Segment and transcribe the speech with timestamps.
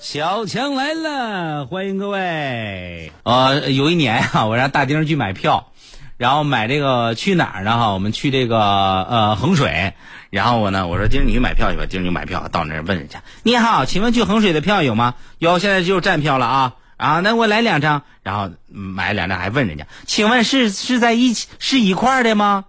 [0.00, 3.12] 小强来了，欢迎各位。
[3.22, 5.72] 呃，有一年啊，我让大丁去买票，
[6.16, 7.76] 然后买这个去哪儿呢？
[7.76, 9.92] 哈，我们去这个呃衡水。
[10.30, 11.84] 然后我呢，我说丁你去买票去吧。
[11.86, 15.16] 丁就买票，到那儿问人家：“你好，请问去衡水的票有吗？
[15.38, 17.20] 有，现在就站票了啊啊！
[17.20, 18.02] 那我来两张。
[18.22, 22.64] 然后买两张，还问人家：请问是是在一起是一块的吗？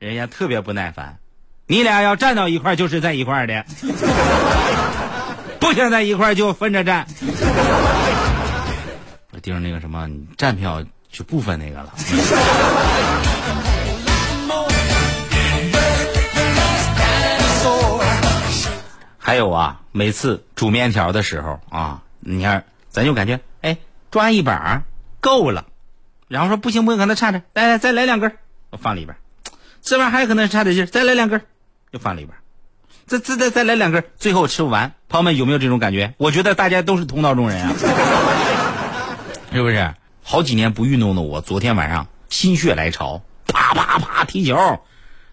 [0.00, 1.18] 人家特别不耐烦，
[1.68, 3.64] 你俩要站到一块就是在一块儿的。
[5.74, 7.06] 不想在一块就分着站。
[9.30, 11.94] 我盯着那个什么，你站票就不分那个了。
[19.18, 23.78] 还有啊，每次煮面条的时候啊，你看咱就感觉哎，
[24.10, 24.82] 抓一把
[25.20, 25.64] 够了，
[26.28, 28.36] 然后说不行不行，可能差点，来来再来两根，
[28.70, 29.16] 我放里边。
[29.80, 31.40] 这玩意儿还可能差点劲，再来两根，
[31.92, 32.36] 又放里边。
[33.06, 34.94] 再再再再来两根，最后吃不完。
[35.08, 36.14] 朋友们有没有这种感觉？
[36.18, 37.74] 我觉得大家都是同道中人啊，
[39.52, 39.94] 是不是？
[40.22, 44.80] 好几年不运动的我，昨天晚上心血来潮，啪啪啪踢球，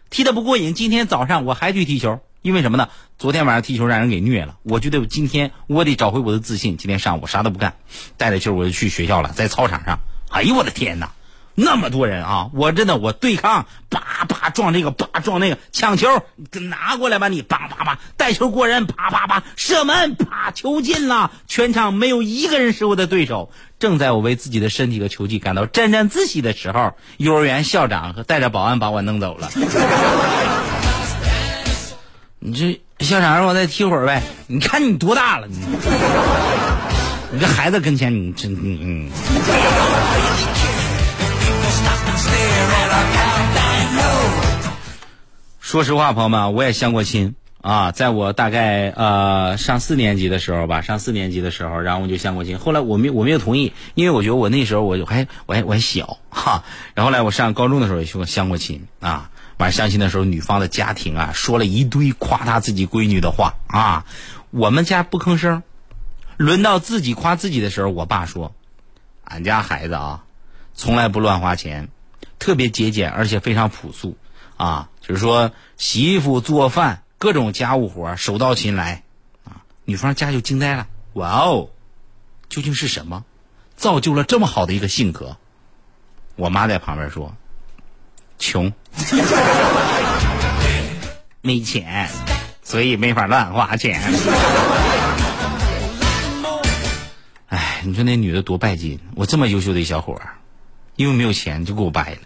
[0.09, 0.73] 踢得不过瘾。
[0.73, 2.89] 今天早上我还去踢球，因为什么呢？
[3.17, 4.55] 昨天晚上踢球让人给虐了。
[4.63, 6.75] 我觉得今天我得找回我的自信。
[6.75, 7.75] 今天上午啥都不干，
[8.17, 9.99] 带着球我就去学校了，在操场上。
[10.29, 11.11] 哎呦我的天哪！
[11.61, 12.49] 那么多人啊！
[12.53, 16.07] 我真的我对抗，啪啪撞这个，啪撞那个，抢球，
[16.53, 23.51] 拿过来吧你，叭叭叭带球过人，啪啪啪射门，啪球进了，全场没有一个人是我的对手。
[23.77, 29.49] 正在我为自己的身体和球技感到沾沾自喜的时候，幼儿园校长和带着保安把我弄走了。
[32.39, 34.23] 你这校长让我再踢会儿呗？
[34.47, 35.57] 你看你多大了你？
[37.39, 39.11] 这孩子跟前你真嗯。
[45.69, 47.91] 说实话，朋友们，我也相过亲啊。
[47.91, 52.57] 在我大概呃上四年级的时候吧，上四年级的时候，然后我就相过亲。
[52.57, 56.63] 后来我没我没有同意，因为我觉得我那时候我还我还我还小哈。
[56.95, 59.29] 然后来我上高中的时候也去过相过亲啊。
[59.59, 64.05] 晚上相亲的时候，女方的家庭啊说了一堆夸她自己闺女的话啊。
[64.49, 65.61] 我们家不吭声。
[66.37, 68.55] 轮到自己夸自己的时候，我爸说
[69.23, 70.23] ：“俺家孩子啊，
[70.73, 71.89] 从来不乱花钱，
[72.39, 74.17] 特别节俭，而且非常朴素
[74.57, 79.01] 啊。”就是说，洗衣服、做饭，各种家务活手到擒来，
[79.43, 80.85] 啊，女方家就惊呆了。
[81.13, 81.69] 哇哦，
[82.47, 83.25] 究竟是什么
[83.75, 85.35] 造就了这么好的一个性格？
[86.35, 87.35] 我妈在旁边说
[88.37, 88.71] ：“穷，
[91.41, 92.07] 没钱，
[92.61, 93.99] 所以没法乱花钱。”
[97.49, 98.99] 哎，你说那女的多拜金！
[99.15, 100.37] 我这么优秀的一小伙儿，
[100.97, 102.19] 因为没有钱就给我掰了。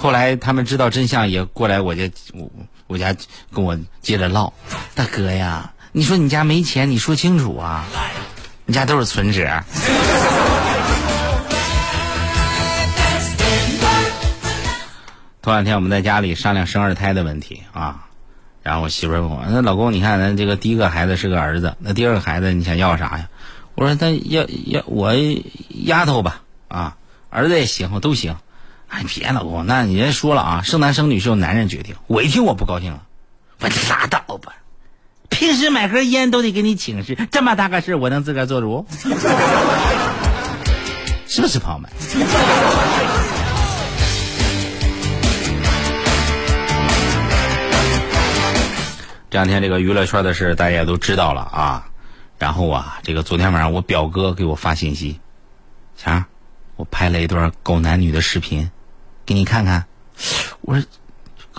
[0.00, 2.48] 后来他们知道真相，也过来我家，我
[2.86, 3.16] 我家
[3.52, 4.52] 跟我接着唠。
[4.94, 7.84] 大哥呀，你说你家没钱，你说清楚啊！
[8.64, 9.44] 你家都是存折。
[15.42, 18.06] 头两天我们在家里商量生二胎的问题啊，
[18.62, 23.28] 然后我媳妇问我：“那老公，你看咱这个第一个孩子是个儿子，那第二个孩子你想要啥呀？”
[23.74, 25.12] 我说：“他要要我
[25.86, 26.96] 丫头吧，啊，
[27.30, 28.36] 儿子也行，都行。”
[28.88, 31.94] 哎，别老公，那你人说了啊，生男生女是由男人决定。
[32.06, 33.02] 我一听我不高兴了，
[33.60, 34.54] 我拉倒吧，
[35.28, 38.86] 平时买盒烟都得给你请示，这么大个事我能自个做主？
[41.28, 41.90] 是不是朋友们？
[49.30, 51.84] 这两天这个娱乐圈的事大家也都知道了啊，
[52.38, 55.20] 然后啊，这个昨天晚上我表哥给我发信息，
[55.98, 56.24] 强，
[56.76, 58.70] 我拍了一段狗男女的视频。
[59.28, 59.86] 给你看看，
[60.62, 60.82] 我说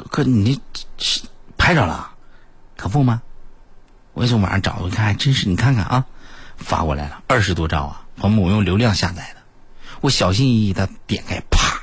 [0.09, 0.59] 哥，你
[1.56, 2.09] 拍着了，
[2.75, 3.22] 可不吗？
[4.13, 6.03] 我从网上找，我看还真是，你看看啊，
[6.57, 9.41] 发过来了二十多兆啊，朋友们，我用流量下载的，
[10.02, 11.80] 我小心翼翼的点开，啪，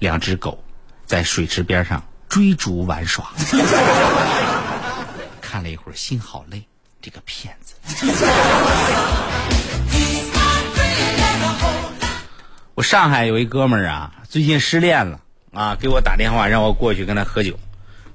[0.00, 0.62] 两只狗
[1.06, 3.32] 在水池边上追逐玩耍，
[5.40, 6.62] 看了一会儿，心好累，
[7.00, 7.74] 这个骗子。
[12.74, 15.20] 我上海有一哥们儿啊，最近失恋了
[15.52, 17.56] 啊，给我打电话让我过去跟他喝酒，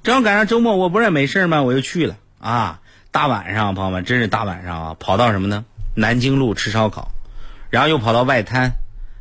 [0.02, 1.62] 正好赶上周末，我不是也没事吗？
[1.62, 2.80] 我就去了啊。
[3.10, 5.64] 大晚上，朋友们，真是大晚上啊，跑到什么呢？
[5.94, 7.10] 南京路吃烧烤，
[7.70, 8.72] 然后又跑到外滩，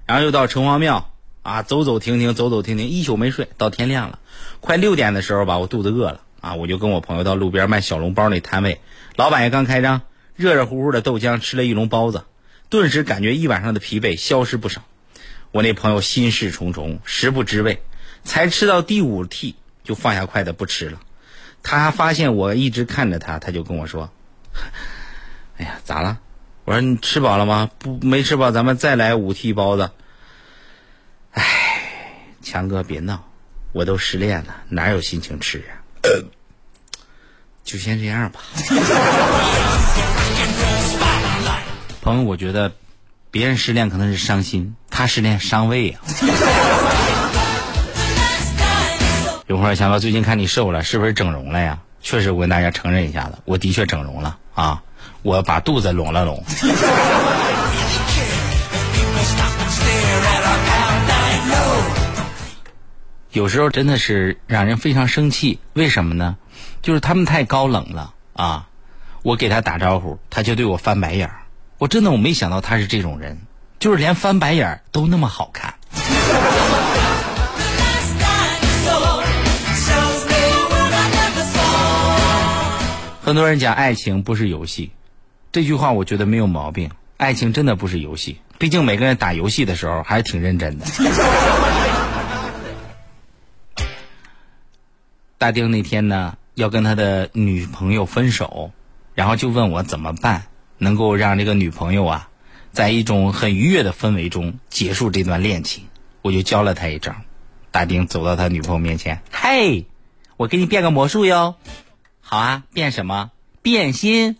[0.05, 1.09] 然后又到城隍庙
[1.41, 4.19] 啊，走走停停，走走停停，一宿没睡，到天亮了，
[4.59, 8.81] 快六点的时候吧，我肚子饿了啊，我就跟我朋友到路边卖小笼包那摊位，
[9.15, 10.01] 老板也刚开张，
[10.35, 12.25] 热热乎乎的豆浆，吃了一笼包子，
[12.67, 14.81] 顿时感觉一晚上的疲惫消失不少。
[15.51, 17.81] 我那朋友心事重重，食不知味，
[18.23, 20.99] 才吃到第五屉就放下筷子不吃了。
[21.63, 24.11] 他发现我一直看着他，他就跟我说
[25.57, 26.19] ：“哎呀，咋了？”
[26.65, 27.69] 我说：“你吃饱了吗？
[27.79, 29.91] 不，没吃饱，咱们再来五屉包子。”
[31.33, 31.43] 哎，
[32.41, 33.27] 强哥别闹，
[33.71, 35.73] 我都失恋了，哪有心情吃啊？
[37.65, 38.39] 就先这样吧。
[42.01, 42.71] 朋友，我觉得
[43.31, 46.01] 别人失恋可能是伤心，他失恋伤胃啊。
[49.47, 51.79] 有会儿强哥最近看你瘦了，是不是整容了呀？
[52.01, 54.83] 确实，我跟大家承认一下子，我的确整容了啊！
[55.21, 56.43] 我把肚子隆了隆。
[63.31, 66.35] 有时候真的是让人非常生气，为什么呢？
[66.81, 68.67] 就是他们太高冷了啊！
[69.23, 71.39] 我给他打招呼，他就对我翻白眼儿。
[71.77, 73.39] 我真的我没想到他是这种人，
[73.79, 75.73] 就是连翻白眼儿都那么好看。
[83.23, 84.91] 很多人讲爱情不是游戏，
[85.51, 86.89] 这句话我觉得没有毛病。
[87.17, 90.85] 爱情真的不是游戏，毕竟每个人打游戏的时候还是挺认真的。
[95.37, 98.71] 大丁那天呢，要跟他的女朋友分手，
[99.13, 100.45] 然后就问我怎么办，
[100.77, 102.28] 能够让这个女朋友啊，
[102.71, 105.83] 在一种很愉悦的氛围中结束这段恋情。
[106.21, 107.15] 我就教了他一招。
[107.71, 109.85] 大丁走到他女朋友面前，嘿，
[110.37, 111.55] 我给你变个魔术哟。
[112.19, 113.31] 好啊，变什么？
[113.61, 114.37] 变心。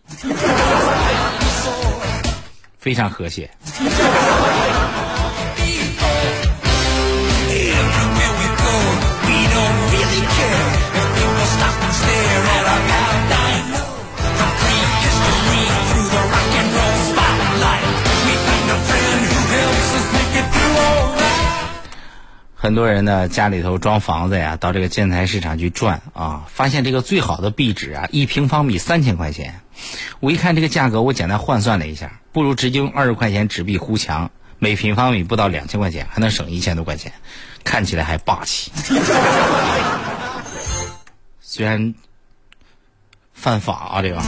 [2.79, 3.51] 非常和谐。
[22.61, 29.61] 很多人呢，家里头装房子呀，到这个建材市场去转啊，发现这个最好的壁纸啊，一平方米三千块钱。
[30.19, 37.13] 我一看这个价格，我简单换算了一下，不如直接用二十块钱纸币糊墙，每平方米不到两千块钱，还能省一千多块钱，
[37.63, 38.73] 看起来还霸气。
[41.39, 41.95] 虽然
[43.33, 44.21] 犯法啊，这个。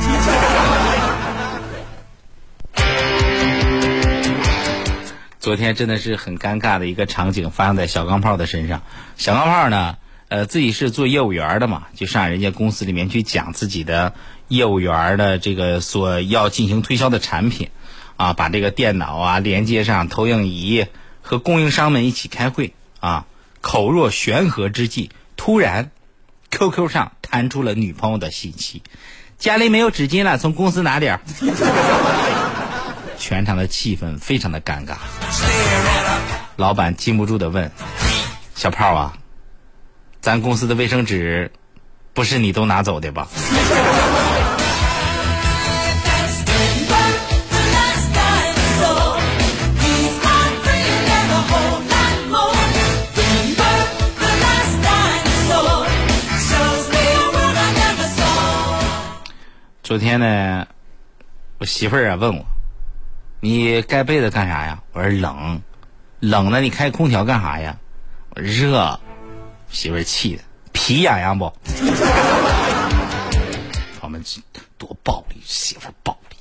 [5.42, 8.84] 昨天真的是很尴尬的一个场景发生在小钢炮的身上。
[9.18, 9.98] 小钢炮呢，
[10.28, 14.14] 呃，自己是做业务员的嘛，就上人家公司里面去讲自己的
[14.50, 17.72] 业务员的这个所要进行推销的产品，
[18.18, 20.86] 啊，把这个电脑啊连接上投影仪，
[21.24, 23.26] 和供应商们一起开会啊。
[23.62, 25.90] 口若悬河之际，突然
[26.52, 28.84] ，QQ 上弹出了女朋友的信息
[29.40, 31.22] ：“家里没有纸巾了，从公司拿点儿。
[33.22, 34.96] ”全场的气氛非常的尴尬，
[36.56, 37.72] 老板禁不住的问
[38.56, 39.14] ：“小炮啊，
[40.22, 41.52] 咱公司的卫生纸
[42.14, 43.28] 不是你都拿走的吧？”
[59.84, 60.66] 昨天呢，
[61.60, 62.44] 我媳妇儿啊问我。
[63.44, 64.80] 你盖被子干啥呀？
[64.94, 65.60] 我说冷，
[66.20, 67.76] 冷了你开空调干啥呀？
[68.36, 69.00] 我热，
[69.72, 71.46] 媳妇气的皮痒痒不？
[74.02, 74.24] 我们
[74.78, 76.38] 多暴力，媳妇暴力。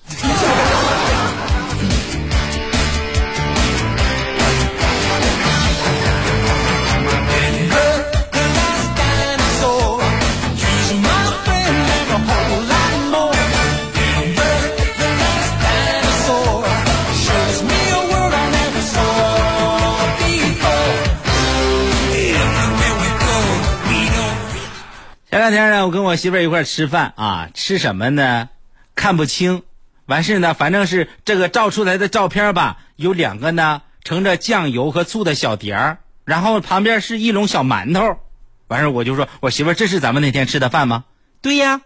[25.41, 28.51] 前两天呢，我跟我媳妇儿一块吃饭啊，吃什么呢？
[28.95, 29.63] 看不清。
[30.05, 38.19] 完事呢，反正是这个照出来的照片吧，有两个呢盛着酱油和醋的小碟儿，然后旁边是一笼小馒头。
[38.67, 41.05] 完事我就说，我媳妇儿，这是咱们那天吃的饭吗？
[41.41, 41.81] 对呀。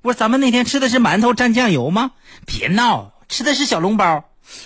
[0.00, 2.12] 我说咱们那天吃的是馒头蘸酱油吗？
[2.46, 4.24] 别闹，吃的是小笼包。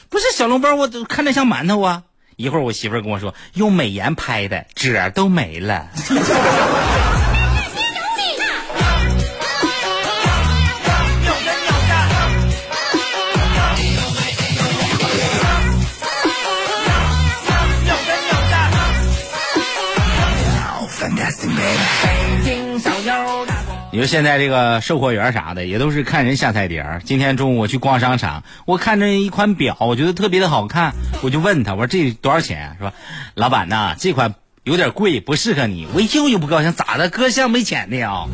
[0.08, 2.04] 不是小笼包，我都看着像馒头啊。
[2.36, 5.88] 一会儿我媳妇儿跟我说，用美颜拍的，褶都没了。
[24.00, 27.02] 你说现在这个售货员啥的也都是看人下菜碟儿。
[27.04, 32.78] 今天中午我去逛商场，我看着一款表，我觉得特别的好看，我就问他，我说这多少钱？
[32.80, 32.94] 说
[33.34, 35.86] 老板呐，这款有点贵，不适合你。
[35.92, 37.10] 我一听我就不高兴，咋的？
[37.10, 38.24] 哥像没钱的呀？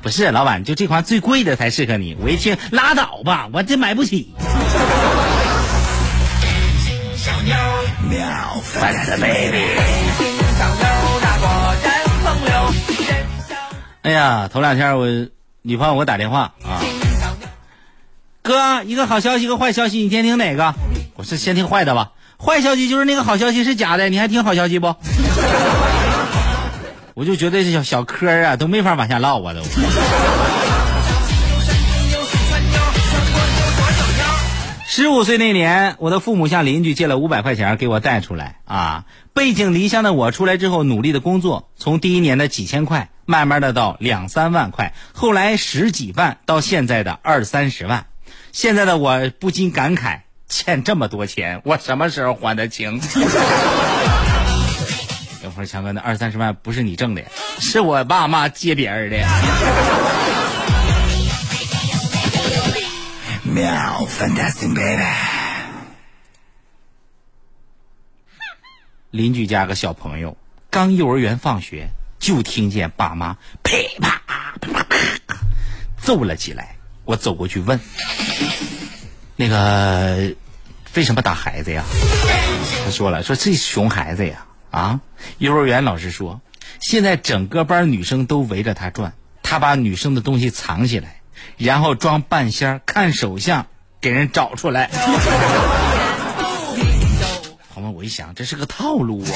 [0.00, 2.16] 不是，老板，就这款最贵的才适合你。
[2.20, 4.32] 我一听，拉倒吧，我这买不起。
[8.08, 9.95] 喵，烦死 baby。
[14.06, 15.08] 哎呀，头两天我
[15.62, 16.78] 女朋友给我打电话啊，
[18.40, 20.76] 哥，一个好消息，一个坏消息，你先听哪个？
[21.16, 22.12] 我是先听坏的吧。
[22.38, 24.94] 坏消息就是那个好消息是假的，你还听好消息不？
[27.14, 29.60] 我就觉得这小小嗑啊都没法往下唠啊都。
[34.86, 39.04] 十五岁那年，我的父母向邻居借了五百块钱给我带出来啊。
[39.34, 48.06] 背井离乡的我出来之后努力的工作，从第一年的几千块，慢慢的到两三万块，后来十几万，到现在的二三十万。
[48.52, 53.00] 现在的我不禁感慨，欠这么多钱，我什么时候还得清？
[55.42, 57.22] 等会儿强哥，那二三十万不是你挣的，
[57.58, 59.18] 是我爸妈借别人的。
[63.42, 65.04] 喵，fantastic baby。
[69.10, 70.36] 邻居家个小朋友
[70.68, 75.36] 刚幼儿园放学，就听见爸妈噼啪啪啪啪
[76.00, 76.76] 揍了起来。
[77.04, 77.78] 我走过去问
[79.36, 80.34] ：“那个
[80.94, 81.84] 为什么打孩子呀？”
[82.84, 85.00] 他说了：“说这熊孩子呀，啊，
[85.38, 86.40] 幼儿园老师说，
[86.80, 91.20] 现在整个班女生都围着他转，他把女生的东西藏起来。”
[91.58, 93.66] 然后装半仙看手相，
[94.00, 94.90] 给人找出来。
[97.72, 99.28] 朋友们，我一想，这是个套路啊！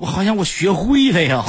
[0.00, 1.44] 我好像我学会了呀。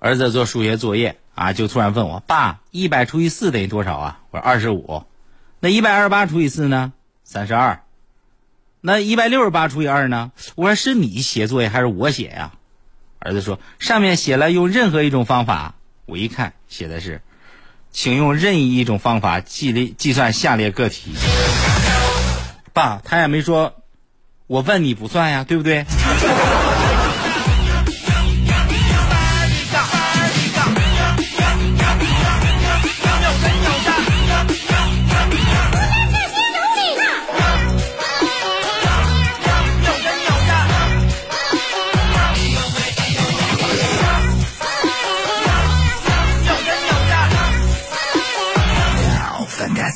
[0.00, 5.04] 儿子做数学作业啊，就突然问我：“爸，一百除以四等于多少啊？”我说：“二十五。”
[5.60, 6.92] 那一百二十八除以四呢？
[7.22, 7.84] 三十二。
[8.80, 10.32] 那一百六十八除以二呢？
[10.56, 12.50] 我说是你写作业还是我写呀？
[13.20, 15.76] 儿子说上面写了用任何一种方法。
[16.06, 17.22] 我一看写的是，
[17.92, 21.12] 请用任意一种方法计列计算下列个体。
[22.72, 23.74] 爸，他也没说，
[24.46, 25.84] 我问你不算呀，对不对？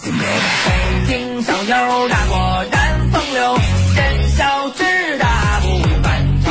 [0.05, 3.57] 北京小妞，她果然风流，
[3.97, 5.67] 人小志大不
[6.03, 6.51] 犯愁。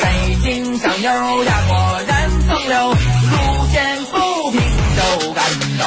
[0.00, 1.10] 北京小妞，
[1.44, 4.60] 她果然风流，路见不平
[4.96, 5.44] 都敢
[5.76, 5.84] 走。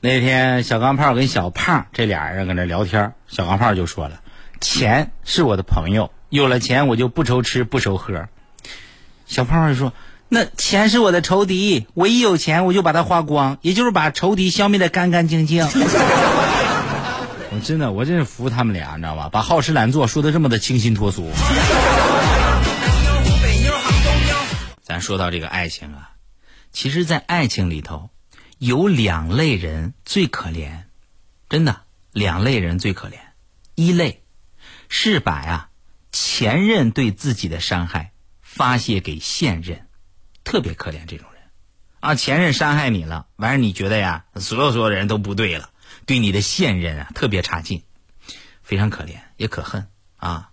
[0.00, 4.20] 那天小钢炮跟小胖这俩人搁那聊天，小钢炮就说了，
[4.60, 6.10] 钱是我的朋友。
[6.34, 8.28] 有了钱我就不愁吃不愁喝。”
[9.24, 9.92] 小胖就说
[10.28, 15.64] ：“那钱是我的仇敌，我一有钱我就把它花光，也就是把仇敌消灭的干干净净。
[17.54, 19.28] ”我真的，我真是服他们俩，你知道吧？
[19.30, 21.30] 把好吃懒做说的这么的清新脱俗。
[24.82, 26.10] 咱说到这个爱情啊，
[26.72, 28.10] 其实，在爱情里头。
[28.58, 30.84] 有两类人最可怜，
[31.48, 33.14] 真的，两类人最可怜。
[33.74, 34.22] 一类
[34.88, 35.68] 是把呀
[36.14, 39.88] 前任对自己的伤害发泄给现任，
[40.44, 41.42] 特别可怜这种人
[41.98, 42.14] 啊。
[42.14, 45.70] 前任伤害你了，完事你觉得呀，所有所有的人都不对了，
[46.06, 47.82] 对你的现任啊特别差劲，
[48.62, 50.50] 非常可怜也可恨啊。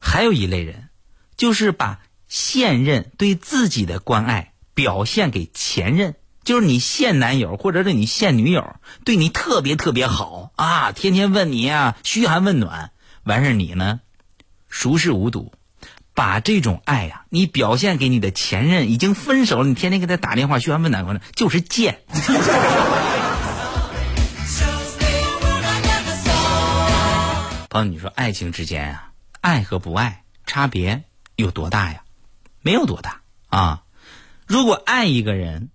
[0.00, 0.88] 还有一类人，
[1.36, 6.14] 就是把现任对自己的关爱表现给前任。
[6.44, 12.92] 就是你现男友或者是你现女友对你特别特别好啊，天天问你呀嘘寒问暖，
[13.24, 14.00] 完事你呢
[14.68, 15.52] 熟视无睹，
[16.14, 22.02] 把这种爱呀你表现给你的前任，已经分手了，你天天给他打电话嘘寒问暖，就是贱。
[27.68, 31.04] 朋友，你说爱情之间啊，爱和不爱差别
[31.36, 32.02] 有多大呀？
[32.62, 33.82] 没有多大啊。
[34.46, 35.70] 如果爱一个人。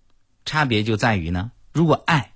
[0.45, 2.33] 差别就在于呢，如果爱，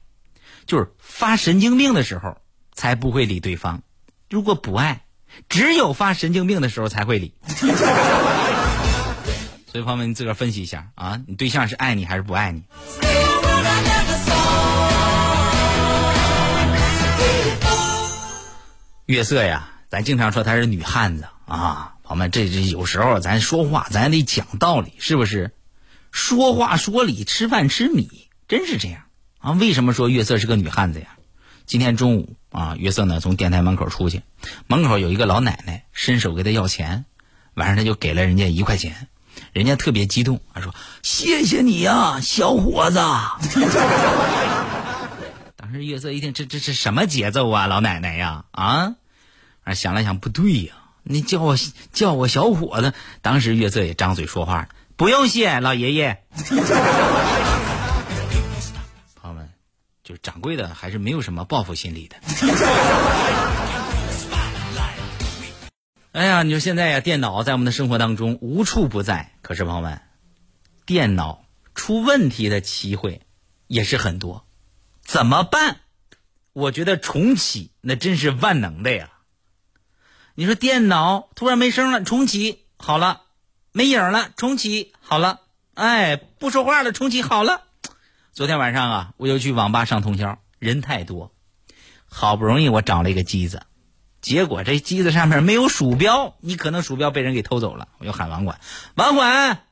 [0.65, 2.37] 就是发神经病的时候
[2.73, 3.81] 才不会理对方；
[4.29, 5.01] 如果不爱，
[5.49, 7.33] 只有发神经病的时候才会理。
[9.71, 12.63] 所以朋友们，你自个儿分析一下啊，你对象是爱你还是不爱你？
[19.05, 25.51] 月色呀，咱经常说她是女汉子啊，朋友们，这这有时候咱说话咱得讲道理，是不是？
[26.11, 29.03] 说话说理，吃饭吃米，真是这样
[29.39, 29.51] 啊？
[29.51, 31.16] 为什么说月色是个女汉子呀？
[31.67, 34.21] 今天中午啊，月色呢从电台门口出去，
[34.67, 37.03] 门口有一个老奶奶伸手给他要钱，
[37.55, 39.09] 晚上他就给了人家一块钱，
[39.51, 42.99] 人家特别激动，他说：“谢谢你呀，小伙子。”
[45.57, 48.95] 当时月色一听，这这是什么节奏啊，老奶奶呀啊！
[49.75, 51.57] 想了想，不对呀，你叫我
[51.91, 52.93] 叫我小伙子。
[53.21, 56.23] 当时月色也张嘴说话，不用谢，老爷爷。
[60.07, 62.15] 就是掌柜的还是没有什么报复心理的。
[66.13, 69.33] 哎呀，你说现在呀，电脑在我们的生活当中无处不在。
[69.41, 69.99] 可是朋友们，
[70.85, 71.43] 电脑
[71.75, 73.21] 出问题的机会
[73.67, 74.47] 也是很多。
[75.01, 75.81] 怎么办？
[76.53, 79.09] 我觉得重启那真是万能的呀。
[80.35, 83.23] 你说电脑突然没声了，重启好了；
[83.73, 85.41] 没影了，重启好了；
[85.73, 87.63] 哎，不说话了，重启好了。
[88.37, 91.31] 昨天晚上啊，我又去网吧上通宵，人太多，
[92.05, 93.63] 好不容易我找了一个机子，
[94.21, 97.87] 结果这机子上面没有鼠标，你可能鼠标被人给偷走了。
[97.97, 98.59] 我又喊网管，
[98.93, 99.63] 网管，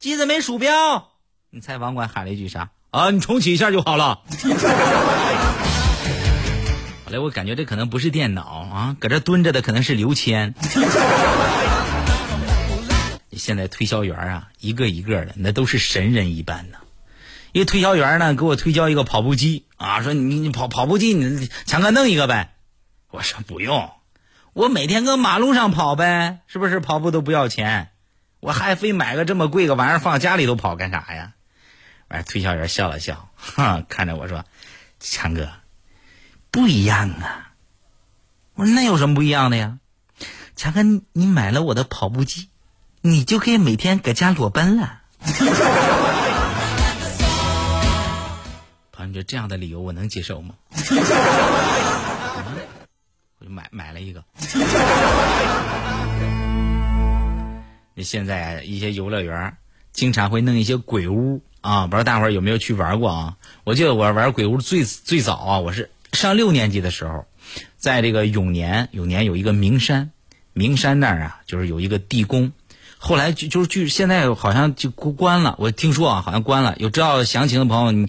[0.00, 1.10] 机子没鼠标。
[1.50, 2.70] 你猜网管喊了一句啥？
[2.90, 4.22] 啊，你重启一下就好了。
[7.04, 10.56] 后来我感觉这可能不是电脑啊，搁这蹲着的可能是刘谦。
[13.36, 16.78] 现在推销员啊，一个一个的，那都是神人一般呢。
[17.58, 22.54] 一推销员呢，给我推销一个跑步机啊，说你你跑跑步机，你强哥弄一个呗。
[23.10, 23.90] 我说不用，
[24.52, 27.90] 我每天搁马路上跑呗，是不是跑步都不要钱？
[28.40, 31.32] 我还非买个这么贵个玩意儿放家里头跑干啥呀？
[32.08, 34.44] 完，推销员笑了笑，哈，看着我说
[35.00, 35.50] ：“强哥，
[36.50, 37.50] 不一样啊。”
[38.54, 39.78] 我说：“那有什么不一样的呀？”
[40.54, 42.48] 强哥，你买了我的跑步机，
[43.00, 45.00] 你就可以每天搁家裸奔了。
[48.98, 50.54] 朋友，你觉得这样的理由我能接受吗？
[53.38, 54.24] 我就买买了一个。
[57.94, 59.56] 那现在一些游乐园
[59.92, 61.40] 经常会弄一些鬼屋。
[61.60, 63.36] 啊，不知道大伙儿有没有去玩过啊？
[63.64, 67.26] 我记得我玩鬼屋最最早啊，我是上六年级的时候，
[67.76, 70.10] 在这个永年，永年有一个名山，
[70.52, 72.52] 名山那儿啊，就是有一个地宫，
[72.96, 76.76] 后来就就是据现在好像就关了，我听说啊，好像关了。
[76.78, 78.08] 有知道详情的朋友，你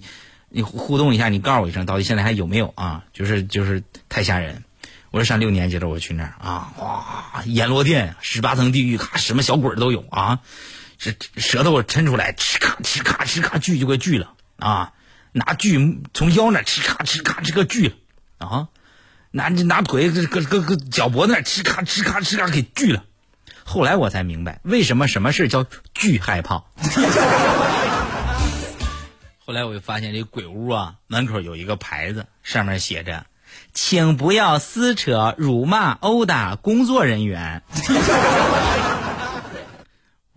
[0.50, 3.04] 你互动一下，你告诉我一声，到底现在还有没有啊？
[3.12, 4.62] 就是就是太吓人。
[5.10, 10.40] 我是上六年级的，我去那儿啊，哇，阎罗殿，十八层地狱，咔，什么小鬼都有啊。
[10.98, 14.92] 这舌头抻出来，哧咔哧咔哧咔锯就给锯了啊！
[15.32, 17.94] 拿锯从腰那哧咔哧咔哧个锯了
[18.38, 18.68] 啊！
[19.30, 23.04] 拿拿腿这个个个脚脖子那哧咔哧咔哧咔给锯了。
[23.64, 26.64] 后来我才明白，为什么什么事叫锯害怕。
[29.50, 33.26] 后来我就发现这鬼屋啊，门口有一个牌子，上面写着
[33.74, 37.60] ：“请不要撕扯、辱骂、殴打工作人员。”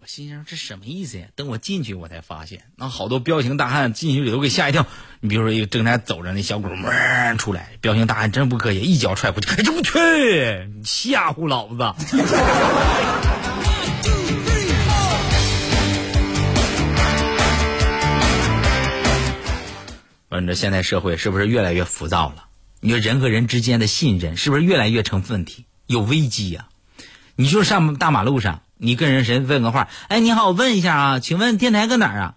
[0.02, 1.28] 我心想这什么意思呀？
[1.36, 4.88] 等我进去，我才发现，那好多彪形大汉进去里头给吓一跳。
[5.19, 12.17] 你比如说，一个正在走着，那小鬼儿出来，彪形大汉真不客气，一脚踹过去，哎，我去，吓唬老子！
[20.39, 22.46] 你说现在社会是不是越来越浮躁了？
[22.80, 26.67] 你说人和人之间的信任是不是越来越成问题，有危机呀？
[27.36, 28.62] 你说上大马路上。
[28.76, 29.88] 你跟人谁问个话？
[30.10, 32.36] 哎，你好，我问一下啊，请问电台搁哪儿啊？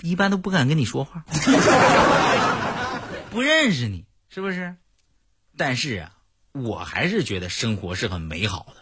[0.00, 1.26] 一般都不敢跟你说话，
[3.30, 4.76] 不认识你是不是？
[5.58, 6.12] 但是啊，
[6.52, 8.80] 我还是觉得生活是很美好的，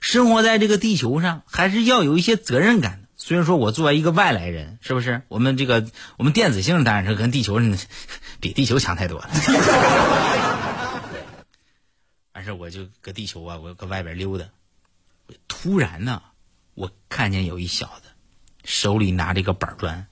[0.00, 3.01] 生活在这个地球上还是要有一些责任感的。
[3.24, 5.22] 虽然说我作为一个外来人，是不是？
[5.28, 7.60] 我们这个我们电子性当然是跟地球
[8.40, 9.30] 比地球强太多了。
[12.34, 14.46] 完事我就搁地球啊，我搁外边溜达。
[15.46, 16.20] 突然呢，
[16.74, 18.08] 我看见有一小子
[18.64, 20.08] 手里拿着一个板砖，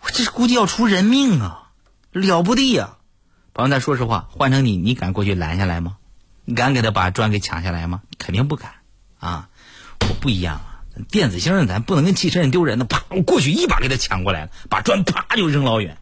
[0.00, 1.72] 我这估计要出人命啊，
[2.12, 2.96] 了不得呀！
[3.52, 5.98] 朋友，咱说实话，换成你，你敢过去拦下来吗？
[6.46, 8.00] 你敢给他把砖给抢下来吗？
[8.16, 8.72] 肯定不敢
[9.20, 9.50] 啊！
[10.00, 10.71] 我不一样啊，
[11.08, 12.84] 电子星咱不能跟汽车人丢人呢。
[12.84, 15.98] 啪，我过去一把给他抢过来了，把砖啪就扔老远。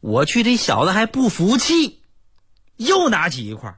[0.00, 2.00] 我去，这小子还不服气，
[2.76, 3.76] 又拿起一块。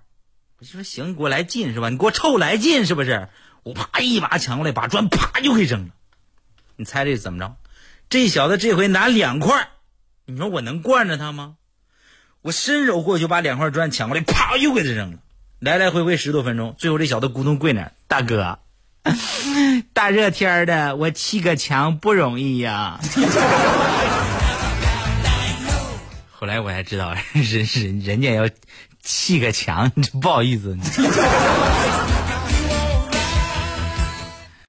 [0.59, 1.91] 我就说行，你给我来劲是吧？
[1.91, 3.29] 你给我臭来劲是不是？
[3.63, 5.95] 我啪一把抢过来，把砖啪就给扔了。
[6.77, 7.57] 你猜这怎么着？
[8.09, 9.71] 这小子这回拿两块，
[10.25, 11.57] 你说我能惯着他吗？
[12.43, 15.19] 我伸手过去把两块砖抢过来，啪又给他扔了。
[15.59, 18.61] 来来回回十多分钟，最后这小子咕咚跪那儿，大哥，
[19.93, 22.99] 大热天的，我砌个墙不容易呀。
[26.39, 28.49] 后来我才知道， 人人人家要
[29.03, 29.91] 砌个墙，
[30.21, 30.77] 不好意思。